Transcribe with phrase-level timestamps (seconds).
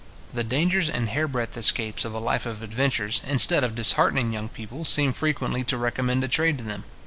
[0.33, 4.49] The dangers and hair breadth escapes of a life of adventures, instead of disheartening young
[4.49, 6.85] people, seem frequently to recommend a trade to them.